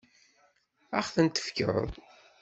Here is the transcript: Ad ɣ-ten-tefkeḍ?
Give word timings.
Ad 0.97 1.03
ɣ-ten-tefkeḍ? 1.05 1.89